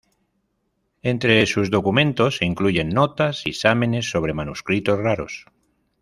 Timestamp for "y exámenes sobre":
3.45-4.33